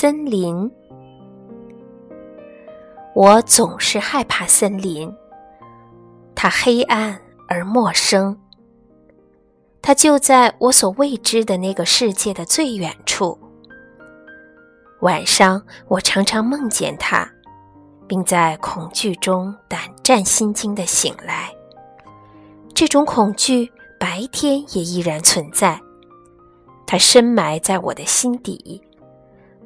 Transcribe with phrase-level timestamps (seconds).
[0.00, 0.70] 森林。
[3.16, 5.12] 我总是害怕森林，
[6.36, 8.38] 它黑暗而陌生。
[9.82, 13.36] 它就在我所未知的那个世界的最远处。
[15.00, 17.28] 晚上，我常常梦见它，
[18.06, 21.52] 并在恐惧中胆战心惊地醒来。
[22.72, 23.68] 这种恐惧
[23.98, 25.80] 白天也依然存在，
[26.86, 28.80] 它深埋在我的心底。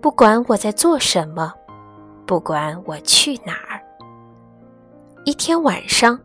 [0.02, 1.54] 不管我在做什么，
[2.26, 3.80] 不管我去哪儿，
[5.24, 6.18] 一天晚上，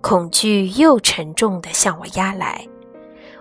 [0.00, 2.66] 恐惧又沉重地向我压来。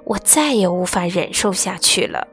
[0.03, 2.27] 我再也无法忍受下去了。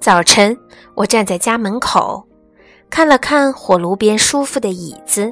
[0.00, 0.58] 早晨，
[0.94, 2.26] 我站在家门口，
[2.88, 5.30] 看了看火炉边舒服的椅子、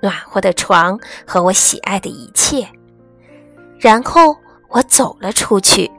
[0.00, 2.64] 暖和的床和我喜爱的一切，
[3.76, 4.36] 然后
[4.68, 5.90] 我走了出去，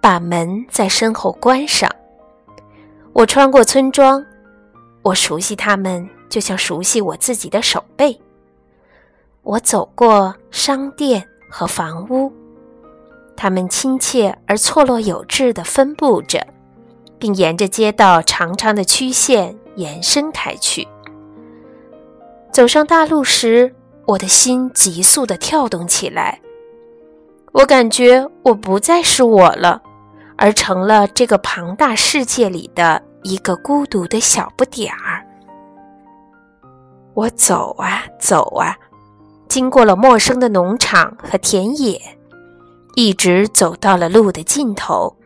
[0.00, 1.90] 把门在身后关上。
[3.20, 4.24] 我穿过村庄，
[5.02, 8.18] 我熟悉它们，就像熟悉我自己的手背。
[9.42, 12.32] 我走过商店和房屋。
[13.36, 16.46] 它们亲切而错落有致地分布着，
[17.18, 20.88] 并沿着街道长长的曲线延伸开去。
[22.50, 23.74] 走上大路时，
[24.06, 26.40] 我的心急速地跳动起来。
[27.52, 29.82] 我感觉我不再是我了，
[30.38, 35.24] 而成了这个庞大世界里的一个孤独的小不点儿。
[37.14, 38.76] 我走啊走啊，
[39.48, 42.00] 经过了陌生的农场和田野。
[42.96, 45.16] 一直走到了路的尽头，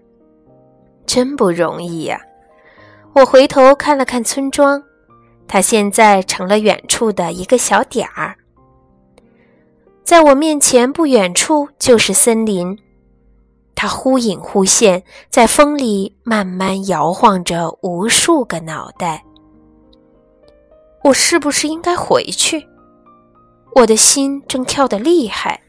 [1.06, 2.20] 真不容易呀！
[3.14, 4.82] 我回头看了看村庄，
[5.48, 8.36] 它现在成了远处的一个小点儿。
[10.04, 12.78] 在我面前不远处就是森林，
[13.84, 19.22] 它忽隐忽现，在风里慢慢摇晃着无数个脑袋。
[21.02, 22.66] 我是不是应该回去？
[23.74, 25.60] 我的心正跳得厉害。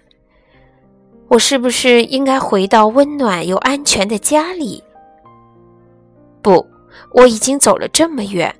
[1.27, 4.81] 我是不是应该回到温暖又安全的家里？
[6.41, 6.65] 不，
[7.11, 8.55] 我已经走了这么远。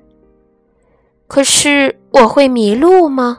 [1.26, 3.38] 可是我会迷路吗？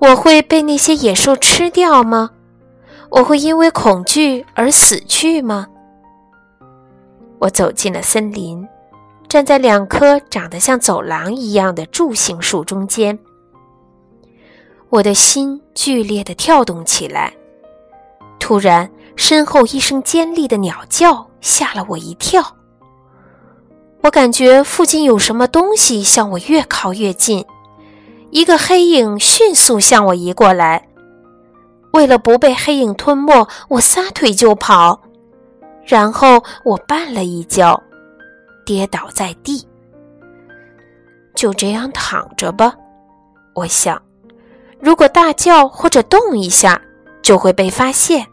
[0.00, 2.32] 我会被那些野兽吃掉吗？
[3.10, 5.66] 我会因为恐惧而死去吗？
[7.38, 8.66] 我走进了森林，
[9.28, 13.18] 站在两棵长得像走廊一样的柱形树中间，
[14.90, 17.32] 我的心剧烈的跳动起来。
[18.38, 22.56] 突然，身后一声尖利的鸟叫吓了我一跳。
[24.02, 27.44] 我感觉附近有什么东西向我越靠越近，
[28.30, 30.87] 一个黑影迅速向我移过来。
[31.92, 35.00] 为了不被黑影吞没，我撒腿就跑，
[35.84, 37.82] 然后我绊了一跤，
[38.64, 39.66] 跌倒在地。
[41.34, 42.74] 就这样躺着吧，
[43.54, 44.00] 我想，
[44.80, 46.80] 如果大叫或者动一下，
[47.22, 48.26] 就会被发现。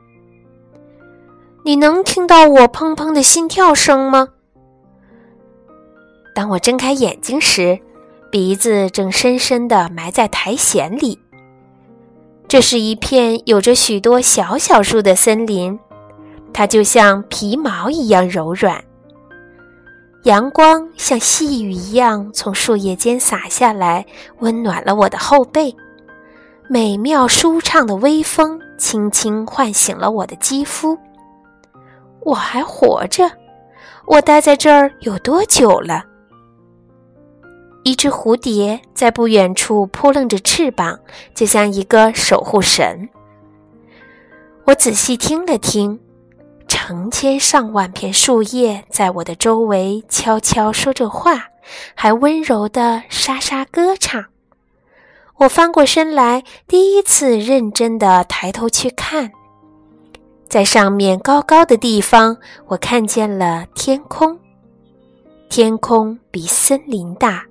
[1.64, 4.30] 你能听到我砰砰的心跳声吗？
[6.34, 7.80] 当我睁开眼睛时，
[8.30, 11.20] 鼻子正深深地埋在苔藓里。
[12.56, 15.78] 这是一片有着许多小小树的森林，
[16.54, 18.82] 它就像皮毛一样柔软。
[20.24, 24.06] 阳光像细雨一样从树叶间洒下来，
[24.40, 25.76] 温暖了我的后背。
[26.70, 30.98] 美妙舒畅的微风轻轻唤醒了我的肌肤。
[32.22, 33.30] 我还活着，
[34.06, 36.06] 我待在这儿有多久了？
[37.85, 41.00] 一只蝴蝶在不远处扑棱着翅膀，
[41.35, 43.07] 就像一个守护神。
[44.63, 46.00] 我仔细听了听，
[46.68, 51.50] 成千上万片树叶在我的周围悄悄说着话，
[51.94, 54.25] 还温柔地沙沙歌唱。
[55.38, 59.31] 我翻过身来，第一次认真地抬头去看。
[60.49, 64.40] 在上面高高的地方，我看见了天空。
[65.49, 67.46] 天空比森林大，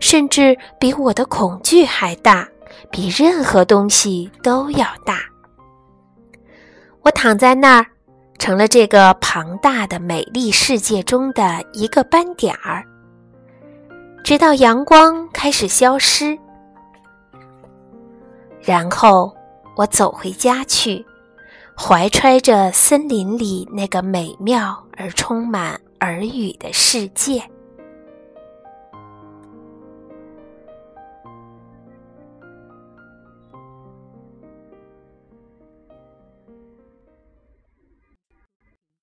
[0.00, 2.48] 甚至比我的恐惧还大，
[2.90, 5.20] 比任何东西都要大。
[7.02, 7.86] 我躺在那儿，
[8.38, 12.84] 成了这个庞大的美丽世界中的一个斑点儿，
[14.22, 16.38] 直到阳光开始消失。
[18.60, 19.34] 然后
[19.76, 21.04] 我走回家去。
[21.76, 27.42] 怀揣着森林里那个美妙而充满耳语的世界。